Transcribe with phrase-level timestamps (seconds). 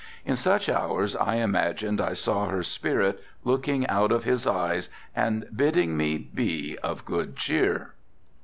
[0.25, 5.45] In such hours I imagined I saw her spirit looking out of his eyes and
[5.55, 7.93] bidding me be of good cheer.